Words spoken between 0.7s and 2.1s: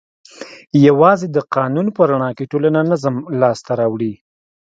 یوازې د قانون په